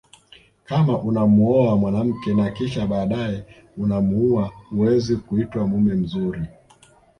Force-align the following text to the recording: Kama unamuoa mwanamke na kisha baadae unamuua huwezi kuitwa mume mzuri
Kama 0.65 0.99
unamuoa 1.01 1.75
mwanamke 1.77 2.33
na 2.33 2.51
kisha 2.51 2.87
baadae 2.87 3.43
unamuua 3.77 4.51
huwezi 4.69 5.15
kuitwa 5.17 5.67
mume 5.67 5.93
mzuri 5.93 6.41